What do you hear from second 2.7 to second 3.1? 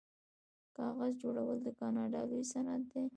دی.